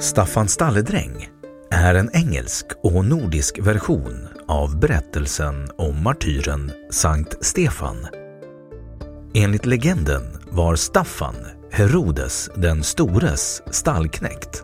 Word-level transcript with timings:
Staffan 0.00 0.48
Stalledräng 0.48 1.28
är 1.70 1.94
en 1.94 2.10
engelsk 2.12 2.66
och 2.82 3.04
nordisk 3.04 3.58
version 3.58 4.28
av 4.48 4.80
berättelsen 4.80 5.70
om 5.76 6.02
martyren 6.02 6.72
Sankt 6.90 7.44
Stefan. 7.44 8.06
Enligt 9.34 9.66
legenden 9.66 10.22
var 10.50 10.76
Staffan 10.76 11.34
Herodes 11.72 12.50
den 12.56 12.82
stores 12.82 13.62
stallknäckt. 13.70 14.62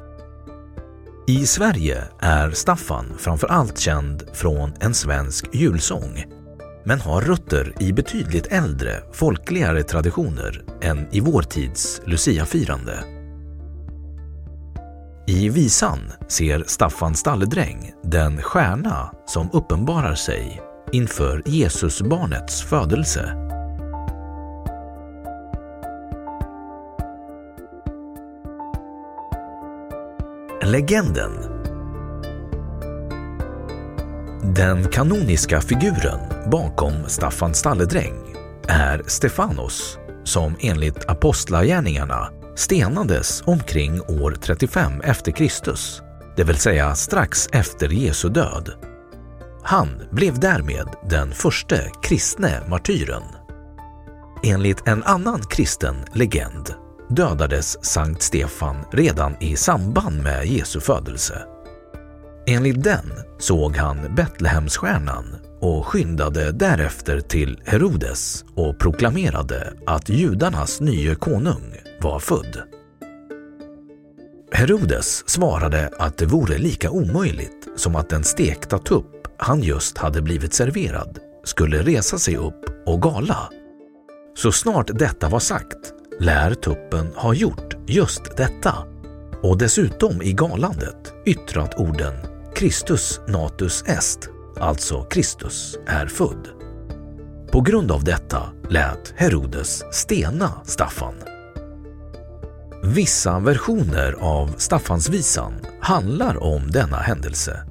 I 1.27 1.47
Sverige 1.47 2.05
är 2.21 2.51
Staffan 2.51 3.07
framför 3.19 3.47
allt 3.47 3.79
känd 3.79 4.23
från 4.33 4.73
en 4.81 4.95
svensk 4.95 5.55
julsång 5.55 6.25
men 6.85 7.01
har 7.01 7.21
rötter 7.21 7.75
i 7.81 7.93
betydligt 7.93 8.47
äldre, 8.47 9.03
folkligare 9.13 9.83
traditioner 9.83 10.65
än 10.83 11.07
i 11.11 11.21
vår 11.21 11.43
tids 11.43 12.01
Luciafirande. 12.05 13.14
I 15.27 15.49
visan 15.49 16.13
ser 16.29 16.65
Staffan 16.67 17.15
Stalledräng 17.15 17.93
den 18.03 18.43
stjärna 18.43 19.11
som 19.27 19.51
uppenbarar 19.53 20.15
sig 20.15 20.63
inför 20.93 21.43
Jesusbarnets 21.47 22.63
födelse. 22.63 23.35
Legenden 30.63 31.33
Den 34.55 34.85
kanoniska 34.91 35.61
figuren 35.61 36.51
bakom 36.51 36.93
Staffan 37.07 37.55
Stalledräng 37.55 38.37
är 38.69 39.03
Stefanos 39.07 39.99
som 40.25 40.57
enligt 40.61 41.09
apostlagärningarna 41.09 42.44
stenades 42.57 43.43
omkring 43.47 44.01
år 44.01 44.37
35 44.41 45.01
efter 45.01 45.33
Kristus, 45.33 46.03
det 46.37 46.45
vill 46.45 46.57
säga 46.57 46.95
strax 46.95 47.49
efter 47.53 47.89
Jesu 47.89 48.29
död. 48.29 48.71
Han 49.63 49.89
blev 50.11 50.41
därmed 50.41 50.89
den 51.09 51.33
första 51.33 51.77
kristne 52.03 52.61
martyren. 52.69 53.23
Enligt 54.43 54.89
en 54.89 55.03
annan 55.03 55.41
kristen 55.41 55.97
legend 56.13 56.75
dödades 57.09 57.85
Sankt 57.85 58.23
Stefan 58.23 58.77
redan 58.93 59.37
i 59.41 59.57
samband 59.57 60.23
med 60.23 60.47
Jesu 60.47 60.81
födelse. 60.81 61.43
Enligt 62.47 62.85
den 62.85 63.13
såg 63.39 63.77
han 63.77 64.15
Betlehemsstjärnan 64.15 65.25
och 65.61 65.87
skyndade 65.87 66.53
därefter 66.53 67.21
till 67.21 67.61
Herodes 67.65 68.45
och 68.55 68.79
proklamerade 68.79 69.73
att 69.87 70.09
judarnas 70.09 70.81
nye 70.81 71.15
konung 71.15 71.75
var 72.05 72.21
född. 72.21 72.63
Herodes 74.53 75.29
svarade 75.29 75.91
att 75.99 76.19
det 76.19 76.27
vore 76.27 76.59
lika 76.59 76.91
omöjligt 76.91 77.69
som 77.77 77.97
att 77.97 78.09
den 78.09 78.25
stekta 78.25 78.79
tupp 78.79 79.29
han 79.39 79.63
just 79.63 79.99
hade 79.99 80.23
blivit 80.23 80.55
serverad 80.55 81.19
skulle 81.45 81.83
resa 81.83 82.19
sig 82.19 82.37
upp 82.37 82.65
och 82.87 83.03
gala. 83.03 83.39
Så 84.37 84.53
snart 84.53 84.91
detta 84.99 85.29
var 85.29 85.39
sagt 85.39 85.93
lär 86.21 86.55
tuppen 86.55 87.07
ha 87.17 87.35
gjort 87.35 87.77
just 87.87 88.37
detta 88.37 88.75
och 89.43 89.59
dessutom 89.59 90.23
i 90.23 90.33
galandet 90.33 91.13
yttrat 91.27 91.75
orden 91.75 92.15
Christus 92.57 93.21
natus 93.29 93.85
est, 93.87 94.29
alltså 94.61 95.03
Kristus 95.03 95.79
är 95.87 96.07
född. 96.07 96.49
På 97.53 97.61
grund 97.61 97.91
av 97.91 98.05
detta 98.05 98.43
lät 98.71 99.15
Herodes 99.17 99.85
stena 99.93 100.53
Staffan. 100.65 101.34
Vissa 102.87 103.39
versioner 103.39 104.13
av 104.21 104.55
Staffansvisan 104.57 105.53
handlar 105.81 106.43
om 106.43 106.71
denna 106.71 106.97
händelse. 106.97 107.65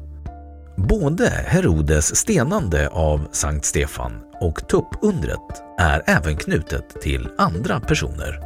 Både 0.78 1.29
Herodes 1.29 2.16
stenande 2.16 2.90
av 2.90 3.28
Sankt 3.31 3.66
Stefan 3.66 4.12
och 4.41 4.68
tuppundret 4.68 5.63
är 5.79 6.03
även 6.07 6.38
knutet 6.38 7.01
till 7.01 7.29
andra 7.38 7.79
personer. 7.79 8.40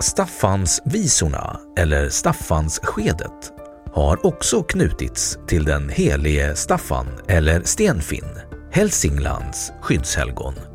Staffansvisorna, 0.00 1.60
eller 1.76 2.08
Staffansskedet, 2.08 3.52
har 3.92 4.26
också 4.26 4.62
knutits 4.62 5.38
till 5.48 5.64
den 5.64 5.88
helige 5.88 6.56
Staffan 6.56 7.06
eller 7.28 7.62
Stenfinn, 7.62 8.40
Hälsinglands 8.72 9.72
skyddshelgon. 9.80 10.69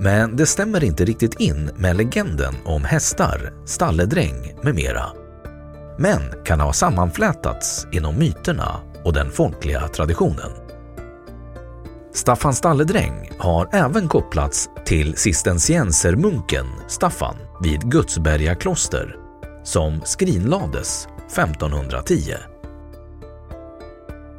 Men 0.00 0.36
det 0.36 0.46
stämmer 0.46 0.84
inte 0.84 1.04
riktigt 1.04 1.40
in 1.40 1.70
med 1.76 1.96
legenden 1.96 2.54
om 2.64 2.84
hästar, 2.84 3.52
stalledräng 3.64 4.54
med 4.62 4.74
mera. 4.74 5.04
Men 5.98 6.20
kan 6.44 6.60
ha 6.60 6.72
sammanflätats 6.72 7.86
inom 7.92 8.18
myterna 8.18 8.80
och 9.04 9.12
den 9.12 9.30
folkliga 9.30 9.88
traditionen. 9.88 10.50
Staffan 12.14 12.54
Stalledräng 12.54 13.30
har 13.38 13.68
även 13.72 14.08
kopplats 14.08 14.70
till 14.84 15.16
cisterciensermunken 15.16 16.66
Staffan 16.88 17.36
vid 17.62 17.80
Gudsberga 17.80 18.54
kloster 18.54 19.16
som 19.64 20.00
skrinlades 20.04 21.08
1510. 21.26 22.34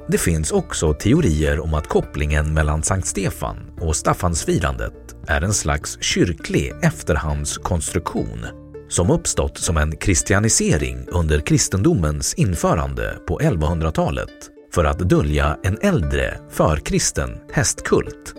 Det 0.08 0.18
finns 0.18 0.52
också 0.52 0.94
teorier 0.94 1.60
om 1.60 1.74
att 1.74 1.88
kopplingen 1.88 2.54
mellan 2.54 2.84
Sankt 2.84 3.08
Stefan 3.08 3.58
och 3.82 3.96
Staffansfirandet 3.96 5.09
är 5.30 5.42
en 5.42 5.54
slags 5.54 5.98
kyrklig 6.02 6.74
efterhandskonstruktion 6.82 8.46
som 8.90 9.12
uppstått 9.12 9.58
som 9.58 9.78
en 9.78 9.98
kristianisering 9.98 11.08
under 11.08 11.40
kristendomens 11.40 12.34
införande 12.34 13.18
på 13.28 13.40
1100-talet 13.40 14.30
för 14.74 14.86
att 14.86 15.00
dölja 15.00 15.58
en 15.64 15.78
äldre 15.82 16.40
förkristen 16.50 17.38
hästkult. 17.52 18.34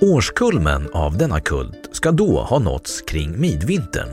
Årskulmen 0.00 0.88
av 0.92 1.18
denna 1.18 1.40
kult 1.40 1.88
ska 1.92 2.10
då 2.10 2.40
ha 2.40 2.58
nåtts 2.58 3.02
kring 3.02 3.40
midvintern. 3.40 4.08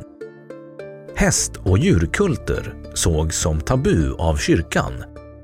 Häst 1.15 1.51
och 1.63 1.77
djurkulter 1.77 2.73
sågs 2.93 3.37
som 3.37 3.61
tabu 3.61 4.13
av 4.13 4.35
kyrkan 4.37 4.93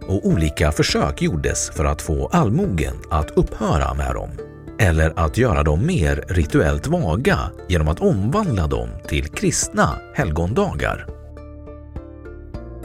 och 0.07 0.25
olika 0.27 0.71
försök 0.71 1.21
gjordes 1.21 1.69
för 1.69 1.85
att 1.85 2.01
få 2.01 2.27
allmogen 2.27 2.95
att 3.09 3.31
upphöra 3.31 3.93
med 3.93 4.13
dem 4.13 4.46
eller 4.79 5.13
att 5.15 5.37
göra 5.37 5.63
dem 5.63 5.85
mer 5.85 6.23
rituellt 6.27 6.87
vaga 6.87 7.39
genom 7.69 7.87
att 7.87 7.99
omvandla 7.99 8.67
dem 8.67 8.89
till 9.07 9.27
kristna 9.27 9.89
helgondagar. 10.15 11.07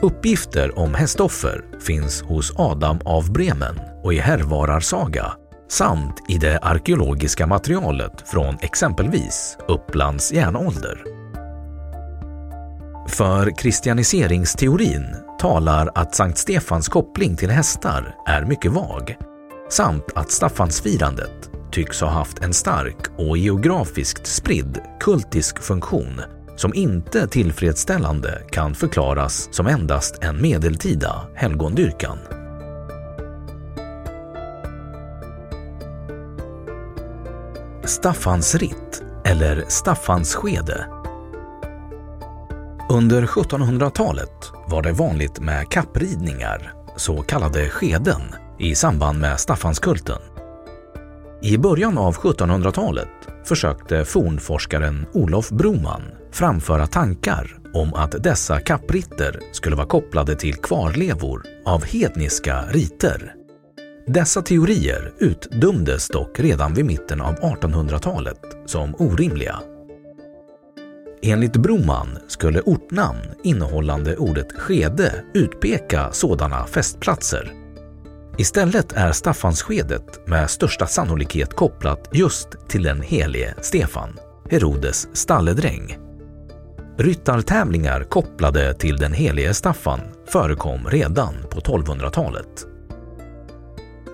Uppgifter 0.02 0.78
om 0.78 0.94
hästoffer 0.94 1.64
finns 1.80 2.22
hos 2.22 2.52
Adam 2.56 2.98
av 3.04 3.32
Bremen 3.32 3.80
och 4.02 4.14
i 4.14 4.18
Herrvararsaga 4.18 5.32
samt 5.68 6.22
i 6.28 6.38
det 6.38 6.58
arkeologiska 6.58 7.46
materialet 7.46 8.28
från 8.28 8.58
exempelvis 8.60 9.56
Upplands 9.68 10.32
järnålder. 10.32 11.04
För 13.08 13.58
kristianiseringsteorin 13.58 15.06
talar 15.40 15.90
att 15.94 16.14
Sankt 16.14 16.38
Stefans 16.38 16.88
koppling 16.88 17.36
till 17.36 17.50
hästar 17.50 18.14
är 18.28 18.44
mycket 18.44 18.72
vag 18.72 19.16
samt 19.70 20.04
att 20.14 20.30
Staffansfirandet 20.30 21.50
tycks 21.72 22.00
ha 22.00 22.08
haft 22.08 22.38
en 22.38 22.54
stark 22.54 22.96
och 23.16 23.38
geografiskt 23.38 24.26
spridd 24.26 24.80
kultisk 25.00 25.62
funktion 25.62 26.20
som 26.56 26.74
inte 26.74 27.26
tillfredsställande 27.26 28.42
kan 28.50 28.74
förklaras 28.74 29.48
som 29.52 29.66
endast 29.66 30.18
en 30.22 30.42
medeltida 30.42 31.26
helgondyrkan. 31.34 32.18
Staffansritt 37.84 39.02
eller 39.24 39.64
Staffansskede 39.68 40.86
under 42.92 43.26
1700-talet 43.26 44.52
var 44.68 44.82
det 44.82 44.92
vanligt 44.92 45.40
med 45.40 45.68
kappridningar, 45.68 46.72
så 46.96 47.22
kallade 47.22 47.68
skeden, 47.68 48.20
i 48.58 48.74
samband 48.74 49.18
med 49.18 49.40
Staffanskulten. 49.40 50.31
I 51.44 51.58
början 51.58 51.98
av 51.98 52.16
1700-talet 52.16 53.08
försökte 53.44 54.04
fornforskaren 54.04 55.06
Olof 55.12 55.50
Broman 55.50 56.02
framföra 56.32 56.86
tankar 56.86 57.58
om 57.74 57.94
att 57.94 58.22
dessa 58.22 58.60
kappritter 58.60 59.40
skulle 59.52 59.76
vara 59.76 59.86
kopplade 59.86 60.36
till 60.36 60.54
kvarlevor 60.54 61.42
av 61.64 61.84
hedniska 61.84 62.64
riter. 62.70 63.34
Dessa 64.06 64.42
teorier 64.42 65.12
utdömdes 65.18 66.08
dock 66.08 66.40
redan 66.40 66.74
vid 66.74 66.84
mitten 66.84 67.20
av 67.20 67.34
1800-talet 67.34 68.40
som 68.66 68.94
orimliga. 68.98 69.60
Enligt 71.22 71.56
Broman 71.56 72.18
skulle 72.28 72.60
ortnamn 72.60 73.22
innehållande 73.42 74.16
ordet 74.16 74.52
skede 74.52 75.24
utpeka 75.34 76.12
sådana 76.12 76.66
festplatser 76.66 77.61
Istället 78.38 78.92
är 78.92 79.12
Staffansskedet 79.12 80.26
med 80.26 80.50
största 80.50 80.86
sannolikhet 80.86 81.54
kopplat 81.54 82.08
just 82.12 82.68
till 82.68 82.82
den 82.82 83.02
helige 83.02 83.54
Stefan, 83.60 84.18
Herodes 84.50 85.08
stalledräng. 85.12 85.98
Ryttartävlingar 86.98 88.04
kopplade 88.04 88.74
till 88.74 88.96
den 88.96 89.12
helige 89.12 89.54
Staffan 89.54 90.00
förekom 90.28 90.86
redan 90.86 91.34
på 91.50 91.60
1200-talet. 91.60 92.66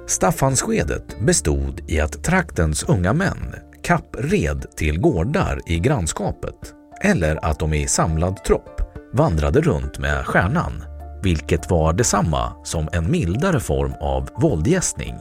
Staffansskedet 0.06 1.20
bestod 1.20 1.80
i 1.90 2.00
att 2.00 2.24
traktens 2.24 2.82
unga 2.82 3.12
män 3.12 3.54
kappred 3.82 4.66
till 4.76 5.00
gårdar 5.00 5.60
i 5.66 5.78
grannskapet 5.78 6.74
eller 7.00 7.44
att 7.44 7.58
de 7.58 7.74
i 7.74 7.86
samlad 7.86 8.44
tropp 8.44 8.80
vandrade 9.12 9.60
runt 9.60 9.98
med 9.98 10.26
stjärnan 10.26 10.87
vilket 11.22 11.70
var 11.70 11.92
detsamma 11.92 12.52
som 12.64 12.88
en 12.92 13.10
mildare 13.10 13.60
form 13.60 13.92
av 14.00 14.28
våldgästning. 14.36 15.14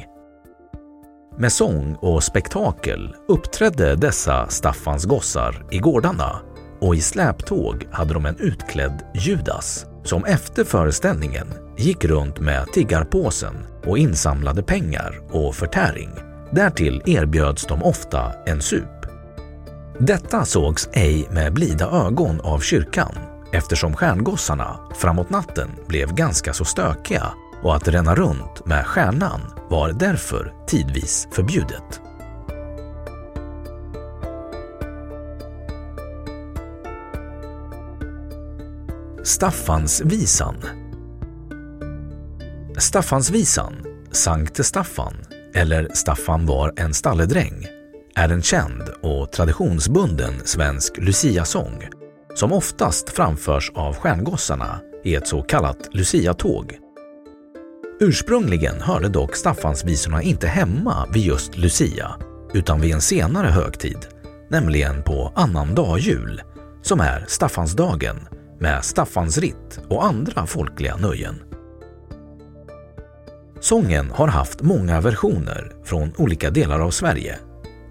Med 1.37 1.51
sång 1.51 1.95
och 1.95 2.23
spektakel 2.23 3.15
uppträdde 3.27 3.95
dessa 3.95 4.47
Staffans 4.49 5.05
gossar 5.05 5.65
i 5.71 5.77
gårdarna 5.77 6.39
och 6.81 6.95
i 6.95 7.01
släptåg 7.01 7.87
hade 7.91 8.13
de 8.13 8.25
en 8.25 8.37
utklädd 8.39 9.03
Judas 9.13 9.85
som 10.03 10.25
efter 10.25 10.63
föreställningen 10.63 11.47
gick 11.77 12.05
runt 12.05 12.39
med 12.39 12.65
tiggarpåsen 12.73 13.55
och 13.85 13.97
insamlade 13.97 14.63
pengar 14.63 15.19
och 15.31 15.55
förtäring. 15.55 16.09
Därtill 16.51 17.01
erbjöds 17.05 17.65
de 17.65 17.83
ofta 17.83 18.33
en 18.45 18.61
sup. 18.61 19.05
Detta 19.99 20.45
sågs 20.45 20.89
ej 20.93 21.27
med 21.31 21.53
blida 21.53 21.85
ögon 21.85 22.41
av 22.41 22.59
kyrkan 22.59 23.26
eftersom 23.51 23.95
stjärngossarna 23.95 24.79
framåt 24.95 25.29
natten 25.29 25.69
blev 25.87 26.13
ganska 26.13 26.53
så 26.53 26.65
stökiga 26.65 27.33
och 27.63 27.75
att 27.75 27.87
ränna 27.87 28.15
runt 28.15 28.65
med 28.65 28.85
stjärnan 28.85 29.41
var 29.69 29.91
därför 29.91 30.53
tidvis 30.67 31.27
förbjudet. 31.31 32.01
Staffansvisan 39.23 40.55
Staffansvisan, 42.77 43.73
Sankte 44.11 44.63
Staffan 44.63 45.13
eller 45.53 45.89
Staffan 45.93 46.45
var 46.45 46.73
en 46.77 46.93
stalledräng 46.93 47.65
är 48.15 48.29
en 48.29 48.41
känd 48.41 48.83
och 49.01 49.31
traditionsbunden 49.31 50.33
svensk 50.45 50.97
luciasång 50.97 51.87
som 52.37 52.53
oftast 52.53 53.09
framförs 53.09 53.71
av 53.75 53.95
stjärngossarna 53.95 54.79
i 55.03 55.15
ett 55.15 55.27
så 55.27 55.41
kallat 55.41 55.89
Lucia-tåg. 55.91 56.77
Ursprungligen 57.99 58.81
hörde 58.81 59.09
dock 59.09 59.35
Staffansvisorna 59.35 60.21
inte 60.21 60.47
hemma 60.47 61.07
vid 61.13 61.23
just 61.23 61.57
Lucia 61.57 62.15
utan 62.53 62.81
vid 62.81 62.93
en 62.93 63.01
senare 63.01 63.47
högtid, 63.47 63.97
nämligen 64.49 65.03
på 65.03 65.33
annandag 65.35 65.99
jul, 65.99 66.41
som 66.81 66.99
är 66.99 67.25
Staffansdagen 67.27 68.27
med 68.59 68.85
Staffansritt 68.85 69.79
och 69.89 70.05
andra 70.05 70.45
folkliga 70.45 70.95
nöjen. 70.95 71.35
Sången 73.59 74.11
har 74.11 74.27
haft 74.27 74.61
många 74.61 75.01
versioner 75.01 75.71
från 75.83 76.13
olika 76.17 76.49
delar 76.49 76.79
av 76.79 76.91
Sverige. 76.91 77.39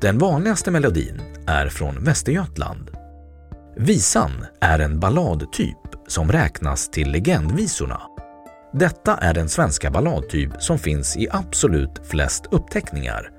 Den 0.01 0.19
vanligaste 0.19 0.71
melodin 0.71 1.21
är 1.47 1.69
från 1.69 2.05
Västergötland 2.05 2.91
Visan 3.79 4.47
är 4.61 4.79
en 4.79 5.01
balladtyp 5.01 5.79
som 6.07 6.33
räknas 6.33 6.89
till 6.91 7.11
legendvisorna. 7.11 8.01
Detta 8.73 9.17
är 9.17 9.35
den 9.35 9.49
svenska 9.49 9.91
balladtyp 9.91 10.51
som 10.63 10.79
finns 10.79 11.17
i 11.17 11.29
absolut 11.31 12.01
flest 12.05 12.47
uppteckningar. 12.51 13.31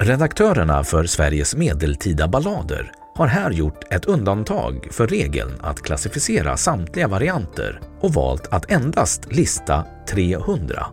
Redaktörerna 0.00 0.84
för 0.84 1.04
Sveriges 1.04 1.56
medeltida 1.56 2.28
ballader 2.28 2.92
har 3.14 3.26
här 3.26 3.50
gjort 3.50 3.92
ett 3.92 4.04
undantag 4.04 4.88
för 4.90 5.06
regeln 5.06 5.52
att 5.60 5.82
klassificera 5.82 6.56
samtliga 6.56 7.08
varianter 7.08 7.80
och 8.00 8.14
valt 8.14 8.46
att 8.46 8.70
endast 8.70 9.32
lista 9.32 9.86
300. 10.08 10.86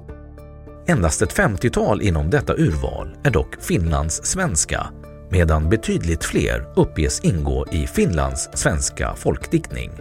Endast 0.88 1.22
ett 1.22 1.38
50-tal 1.38 2.02
inom 2.02 2.30
detta 2.30 2.54
urval 2.54 3.16
är 3.24 3.32
dock 3.32 3.62
Finlands 3.62 4.26
svenska 4.26 4.90
medan 5.30 5.70
betydligt 5.70 6.24
fler 6.24 6.68
uppges 6.76 7.20
ingå 7.20 7.66
i 7.72 7.88
Finlands 7.88 8.50
svenska 8.54 9.16
folkdiktning. 9.16 9.92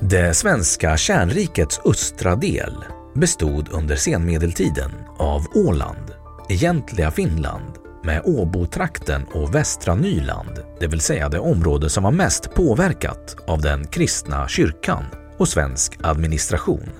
Det 0.00 0.34
svenska 0.34 0.96
kärnrikets 0.96 1.80
östra 1.84 2.36
del 2.36 2.74
bestod 3.14 3.68
under 3.72 3.96
senmedeltiden 3.96 4.90
av 5.18 5.46
Åland, 5.54 6.12
egentliga 6.48 7.10
Finland 7.10 7.72
med 8.04 8.22
Åbotrakten 8.24 9.24
och 9.34 9.54
västra 9.54 9.94
Nyland, 9.94 10.58
det 10.80 10.86
vill 10.86 11.00
säga 11.00 11.28
det 11.28 11.38
område 11.38 11.90
som 11.90 12.04
var 12.04 12.10
mest 12.10 12.54
påverkat 12.54 13.36
av 13.46 13.60
den 13.60 13.86
kristna 13.86 14.48
kyrkan 14.48 15.04
och 15.38 15.48
svensk 15.48 15.98
administration. 16.02 16.90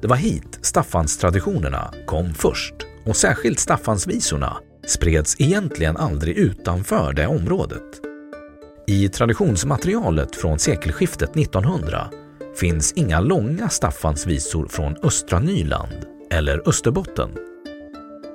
Det 0.00 0.08
var 0.08 0.16
hit 0.16 0.58
Staffanstraditionerna 0.62 1.92
kom 2.06 2.34
först 2.34 2.74
och 3.06 3.16
särskilt 3.16 3.58
Staffansvisorna 3.58 4.56
spreds 4.88 5.36
egentligen 5.38 5.96
aldrig 5.96 6.36
utanför 6.36 7.12
det 7.12 7.26
området. 7.26 8.00
I 8.86 9.08
traditionsmaterialet 9.08 10.36
från 10.36 10.58
sekelskiftet 10.58 11.36
1900 11.36 12.10
finns 12.60 12.92
inga 12.92 13.20
långa 13.20 13.68
Staffansvisor 13.68 14.68
från 14.68 14.96
östra 15.02 15.40
Nyland 15.40 16.06
eller 16.30 16.68
Österbotten. 16.68 17.30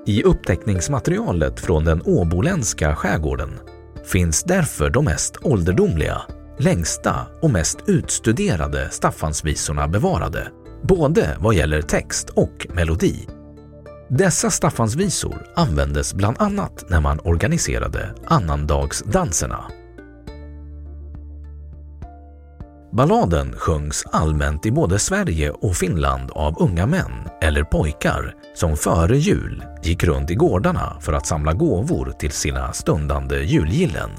I 0.05 0.23
upptäckningsmaterialet 0.23 1.59
från 1.59 1.85
den 1.85 2.01
åboländska 2.01 2.95
skärgården 2.95 3.59
finns 4.05 4.43
därför 4.43 4.89
de 4.89 5.05
mest 5.05 5.37
ålderdomliga, 5.41 6.21
längsta 6.59 7.15
och 7.41 7.51
mest 7.51 7.77
utstuderade 7.87 8.89
Staffansvisorna 8.89 9.87
bevarade, 9.87 10.47
både 10.83 11.37
vad 11.39 11.55
gäller 11.55 11.81
text 11.81 12.29
och 12.29 12.67
melodi. 12.69 13.27
Dessa 14.17 14.51
Staffansvisor 14.51 15.47
användes 15.55 16.13
bland 16.13 16.41
annat 16.41 16.89
när 16.89 16.99
man 16.99 17.19
organiserade 17.19 18.15
annandagsdanserna. 18.25 19.63
Balladen 22.91 23.53
sjöngs 23.57 24.03
allmänt 24.11 24.65
i 24.65 24.71
både 24.71 24.99
Sverige 24.99 25.51
och 25.51 25.75
Finland 25.75 26.31
av 26.31 26.61
unga 26.61 26.85
män 26.85 27.11
eller 27.41 27.63
pojkar 27.63 28.35
som 28.55 28.77
före 28.77 29.17
jul 29.17 29.63
gick 29.83 30.03
runt 30.03 30.31
i 30.31 30.35
gårdarna 30.35 30.97
för 30.99 31.13
att 31.13 31.27
samla 31.27 31.53
gåvor 31.53 32.13
till 32.19 32.31
sina 32.31 32.73
stundande 32.73 33.39
julgillen. 33.39 34.11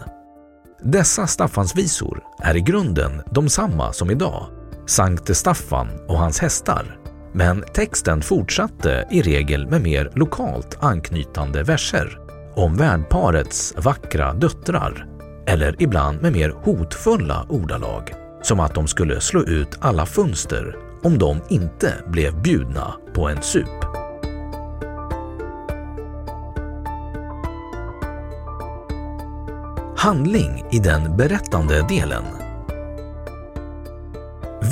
Dessa 0.83 1.27
Staffansvisor 1.27 2.23
är 2.43 2.57
i 2.57 2.61
grunden 2.61 3.23
de 3.31 3.49
samma 3.49 3.93
som 3.93 4.11
idag, 4.11 4.47
Sankte 4.87 5.35
Staffan 5.35 5.89
och 6.09 6.19
hans 6.19 6.39
hästar, 6.39 7.04
men 7.35 7.65
texten 7.75 8.23
fortsatte 8.23 9.07
i 9.11 9.23
regel 9.23 9.67
med 9.67 9.83
mer 9.83 10.11
lokalt 10.15 10.79
anknytande 10.81 11.63
verser 11.63 12.19
om 12.55 12.77
värdparets 12.77 13.75
vackra 13.77 14.33
döttrar 14.33 15.07
eller 15.47 15.83
ibland 15.83 16.23
med 16.23 16.33
mer 16.33 16.51
hotfulla 16.51 17.47
ordalag 17.49 18.15
som 18.43 18.61
att 18.61 18.75
de 18.75 18.87
skulle 18.87 19.21
slå 19.21 19.43
ut 19.43 19.79
alla 19.81 20.07
fönster 20.07 20.77
om 21.03 21.19
de 21.19 21.41
inte 21.49 21.93
blev 22.07 22.43
bjudna 22.43 22.95
på 23.15 23.29
en 23.29 23.43
sup. 23.43 23.85
Handling 29.97 30.65
i 30.71 30.79
den 30.79 31.17
berättande 31.17 31.87
delen. 31.89 32.44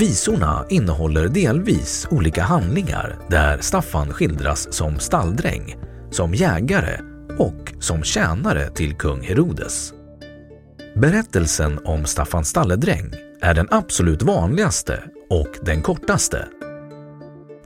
Visorna 0.03 0.67
innehåller 0.69 1.29
delvis 1.29 2.07
olika 2.11 2.43
handlingar 2.43 3.19
där 3.29 3.59
Staffan 3.61 4.13
skildras 4.13 4.73
som 4.73 4.99
stalldräng, 4.99 5.77
som 6.11 6.35
jägare 6.35 7.01
och 7.39 7.73
som 7.81 8.03
tjänare 8.03 8.71
till 8.71 8.95
kung 8.95 9.21
Herodes. 9.23 9.93
Berättelsen 10.97 11.79
om 11.85 12.05
Staffan 12.05 12.45
stalledräng 12.45 13.13
är 13.41 13.55
den 13.55 13.69
absolut 13.71 14.23
vanligaste 14.23 15.03
och 15.31 15.49
den 15.63 15.83
kortaste. 15.83 16.49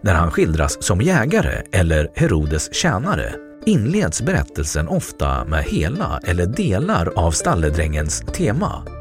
När 0.01 0.15
han 0.15 0.31
skildras 0.31 0.85
som 0.85 1.01
jägare 1.01 1.63
eller 1.73 2.09
Herodes 2.15 2.75
tjänare 2.75 3.35
inleds 3.67 4.23
berättelsen 4.23 4.89
ofta 4.89 5.45
med 5.45 5.65
hela 5.65 6.21
eller 6.25 6.47
delar 6.47 7.13
av 7.17 7.31
stalledrängens 7.31 8.21
tema. 8.21 8.96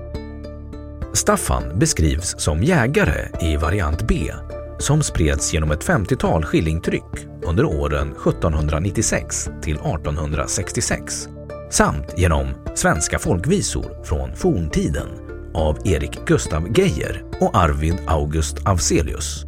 Staffan 1.15 1.79
beskrivs 1.79 2.36
som 2.38 2.63
jägare 2.63 3.29
i 3.41 3.57
variant 3.57 4.07
B 4.07 4.31
som 4.79 5.03
spreds 5.03 5.53
genom 5.53 5.72
ett 5.72 5.86
50-tal 5.86 6.43
skillingtryck 6.43 7.27
under 7.45 7.65
åren 7.65 8.12
1796 8.12 9.50
till 9.62 9.75
1866 9.75 11.27
samt 11.69 12.13
genom 12.17 12.48
Svenska 12.75 13.19
folkvisor 13.19 14.03
från 14.03 14.36
forntiden 14.36 15.07
av 15.53 15.88
Erik 15.88 16.25
Gustav 16.25 16.77
Geijer 16.77 17.24
och 17.41 17.57
Arvid 17.57 17.98
August 18.07 18.57
Afzelius. 18.65 19.45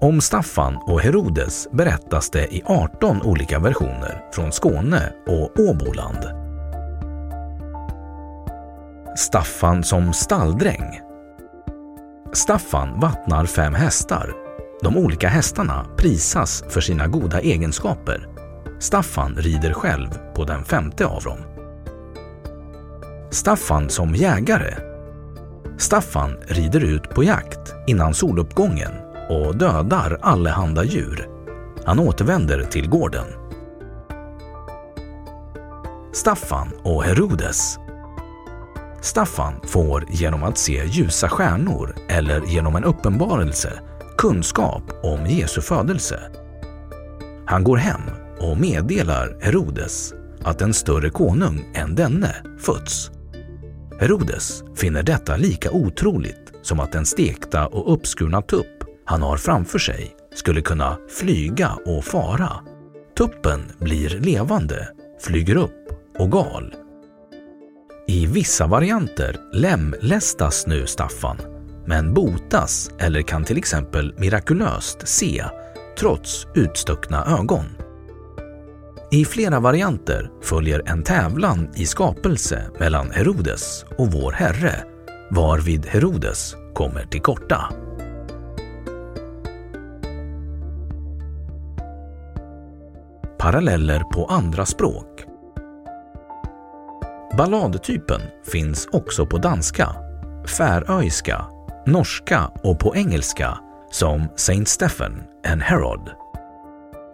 Om 0.00 0.20
Staffan 0.20 0.76
och 0.76 1.00
Herodes 1.00 1.68
berättas 1.72 2.30
det 2.30 2.54
i 2.54 2.62
18 2.66 3.22
olika 3.22 3.58
versioner 3.58 4.24
från 4.32 4.52
Skåne 4.52 5.12
och 5.26 5.60
Åboland. 5.60 6.35
Staffan 9.16 9.84
som 9.84 10.12
stalldräng 10.12 11.00
Staffan 12.32 13.00
vattnar 13.00 13.46
fem 13.46 13.74
hästar. 13.74 14.32
De 14.82 14.96
olika 14.96 15.28
hästarna 15.28 15.86
prisas 15.96 16.64
för 16.68 16.80
sina 16.80 17.06
goda 17.06 17.40
egenskaper. 17.40 18.28
Staffan 18.78 19.34
rider 19.34 19.72
själv 19.72 20.08
på 20.34 20.44
den 20.44 20.64
femte 20.64 21.06
av 21.06 21.22
dem. 21.22 21.38
Staffan 23.30 23.90
som 23.90 24.14
jägare. 24.14 24.74
Staffan 25.78 26.36
rider 26.46 26.84
ut 26.84 27.10
på 27.10 27.24
jakt 27.24 27.74
innan 27.86 28.14
soluppgången 28.14 28.92
och 29.28 29.56
dödar 29.56 30.18
allehanda 30.22 30.84
djur. 30.84 31.28
Han 31.84 31.98
återvänder 31.98 32.64
till 32.64 32.88
gården. 32.88 33.26
Staffan 36.12 36.68
och 36.82 37.04
Herodes. 37.04 37.78
Staffan 39.06 39.54
får 39.64 40.04
genom 40.10 40.42
att 40.42 40.58
se 40.58 40.84
ljusa 40.86 41.28
stjärnor 41.28 41.96
eller 42.08 42.40
genom 42.40 42.76
en 42.76 42.84
uppenbarelse 42.84 43.72
kunskap 44.18 44.82
om 45.02 45.26
Jesu 45.26 45.60
födelse. 45.60 46.20
Han 47.46 47.64
går 47.64 47.76
hem 47.76 48.00
och 48.40 48.60
meddelar 48.60 49.38
Herodes 49.40 50.14
att 50.42 50.62
en 50.62 50.74
större 50.74 51.10
konung 51.10 51.64
än 51.74 51.94
denne 51.94 52.36
fötts. 52.58 53.10
Herodes 54.00 54.62
finner 54.76 55.02
detta 55.02 55.36
lika 55.36 55.70
otroligt 55.70 56.52
som 56.62 56.80
att 56.80 56.92
den 56.92 57.06
stekta 57.06 57.66
och 57.66 57.92
uppskurna 57.92 58.42
tupp 58.42 58.84
han 59.04 59.22
har 59.22 59.36
framför 59.36 59.78
sig 59.78 60.16
skulle 60.34 60.60
kunna 60.60 60.98
flyga 61.08 61.78
och 61.86 62.04
fara. 62.04 62.52
Tuppen 63.18 63.60
blir 63.78 64.20
levande, 64.20 64.88
flyger 65.20 65.56
upp 65.56 65.86
och 66.18 66.32
gal. 66.32 66.74
I 68.08 68.26
vissa 68.26 68.66
varianter 68.66 69.36
lemlästas 69.52 70.66
nu 70.66 70.86
Staffan, 70.86 71.36
men 71.86 72.14
botas 72.14 72.90
eller 72.98 73.22
kan 73.22 73.44
till 73.44 73.58
exempel 73.58 74.14
mirakulöst 74.18 75.08
se 75.08 75.44
trots 75.98 76.46
utstuckna 76.54 77.24
ögon. 77.40 77.64
I 79.10 79.24
flera 79.24 79.60
varianter 79.60 80.30
följer 80.42 80.82
en 80.86 81.02
tävlan 81.02 81.68
i 81.74 81.86
skapelse 81.86 82.70
mellan 82.78 83.10
Herodes 83.10 83.84
och 83.98 84.12
vår 84.12 84.32
Herre, 84.32 84.84
varvid 85.30 85.86
Herodes 85.86 86.56
kommer 86.74 87.04
till 87.04 87.22
korta. 87.22 87.72
Paralleller 93.38 94.00
på 94.00 94.26
andra 94.26 94.66
språk 94.66 95.35
Balladtypen 97.36 98.20
finns 98.52 98.88
också 98.92 99.26
på 99.26 99.38
danska, 99.38 99.96
färöiska, 100.58 101.46
norska 101.86 102.50
och 102.62 102.78
på 102.78 102.96
engelska 102.96 103.58
som 103.90 104.28
Saint 104.36 104.68
Stephen 104.68 105.22
and 105.46 105.62
Herod. 105.62 106.10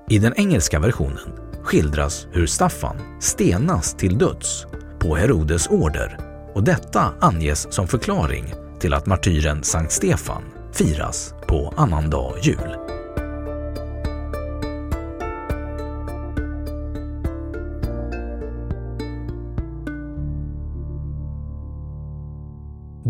I 0.09 0.19
den 0.19 0.35
engelska 0.37 0.79
versionen 0.81 1.33
skildras 1.63 2.27
hur 2.33 2.47
Staffan 2.47 2.97
stenas 3.21 3.95
till 3.95 4.19
döds 4.19 4.67
på 4.99 5.17
Herodes 5.17 5.67
order 5.67 6.19
och 6.55 6.65
detta 6.65 7.13
anges 7.21 7.75
som 7.75 7.89
förklaring 7.89 8.55
till 8.81 8.95
att 8.95 9.07
martyren 9.07 9.63
Sankt 9.63 9.93
Stefan 9.93 10.43
firas 10.73 11.35
på 11.49 11.75
annandag 11.77 12.35
jul. 12.43 12.82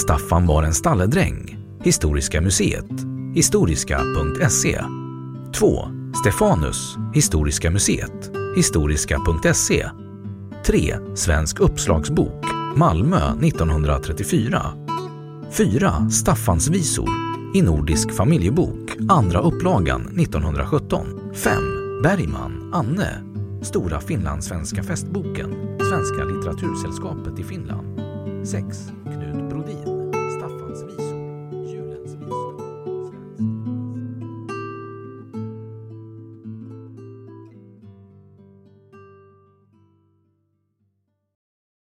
Staffan 0.00 0.46
var 0.46 0.62
en 0.62 0.74
stalledräng. 0.74 1.58
Historiska 1.84 2.40
museet. 2.40 2.90
Historiska.se 3.34 4.84
2. 5.54 5.88
Stefanus. 6.20 6.96
Historiska 7.14 7.70
museet. 7.70 8.32
Historiska.se 8.56 9.90
3. 10.66 10.96
Svensk 11.14 11.60
uppslagsbok. 11.60 12.44
Malmö 12.76 13.16
1934. 13.16 14.62
4. 15.50 16.10
Staffans 16.10 16.68
visor. 16.68 17.08
I 17.54 17.62
Nordisk 17.62 18.12
familjebok. 18.12 18.96
Andra 19.08 19.40
upplagan 19.40 20.02
1917. 20.02 21.06
5. 21.34 21.52
Bergman, 22.02 22.70
Anne. 22.72 23.24
Stora 23.62 24.00
finlandssvenska 24.00 24.82
festboken. 24.82 25.78
Svenska 25.90 26.24
litteratursällskapet 26.24 27.38
i 27.38 27.42
Finland. 27.42 28.00
6. 28.46 28.92
Knut 29.04 29.29